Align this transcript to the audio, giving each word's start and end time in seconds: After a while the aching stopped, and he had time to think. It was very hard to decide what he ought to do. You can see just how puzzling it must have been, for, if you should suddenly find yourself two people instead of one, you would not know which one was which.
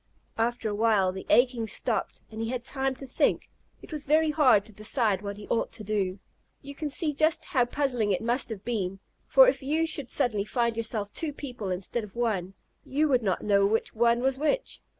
After 0.39 0.67
a 0.67 0.73
while 0.73 1.11
the 1.11 1.27
aching 1.29 1.67
stopped, 1.67 2.21
and 2.31 2.41
he 2.41 2.49
had 2.49 2.63
time 2.63 2.95
to 2.95 3.05
think. 3.05 3.51
It 3.83 3.93
was 3.93 4.07
very 4.07 4.31
hard 4.31 4.65
to 4.65 4.71
decide 4.71 5.21
what 5.21 5.37
he 5.37 5.45
ought 5.47 5.71
to 5.73 5.83
do. 5.83 6.17
You 6.63 6.73
can 6.73 6.89
see 6.89 7.13
just 7.13 7.45
how 7.45 7.65
puzzling 7.65 8.11
it 8.11 8.23
must 8.23 8.49
have 8.49 8.65
been, 8.65 8.99
for, 9.27 9.47
if 9.47 9.61
you 9.61 9.85
should 9.85 10.09
suddenly 10.09 10.43
find 10.43 10.75
yourself 10.75 11.13
two 11.13 11.31
people 11.31 11.69
instead 11.69 12.03
of 12.03 12.15
one, 12.15 12.55
you 12.83 13.07
would 13.09 13.21
not 13.21 13.43
know 13.43 13.63
which 13.67 13.93
one 13.93 14.21
was 14.21 14.39
which. 14.39 14.81